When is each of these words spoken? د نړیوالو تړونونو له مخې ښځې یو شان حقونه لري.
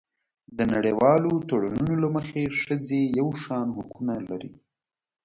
د 0.57 0.59
نړیوالو 0.73 1.31
تړونونو 1.49 1.93
له 2.03 2.09
مخې 2.15 2.43
ښځې 2.61 3.01
یو 3.19 3.27
شان 3.43 3.67
حقونه 3.77 4.15
لري. 4.29 4.51